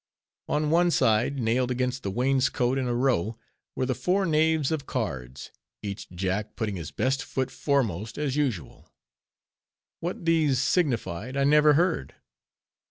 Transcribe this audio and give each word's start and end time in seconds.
On 0.49 0.71
one 0.71 0.89
side, 0.89 1.37
nailed 1.37 1.69
against 1.69 2.01
the 2.01 2.09
wainscot 2.09 2.79
in 2.79 2.87
a 2.87 2.95
row, 2.95 3.37
were 3.75 3.85
the 3.85 3.93
four 3.93 4.25
knaves 4.25 4.71
of 4.71 4.87
cards, 4.87 5.51
each 5.83 6.09
Jack 6.09 6.55
putting 6.55 6.75
his 6.75 6.89
best 6.89 7.23
foot 7.23 7.51
foremost 7.51 8.17
as 8.17 8.35
usual. 8.35 8.91
What 9.99 10.25
these 10.25 10.57
signified 10.57 11.37
I 11.37 11.43
never 11.43 11.73
heard. 11.73 12.15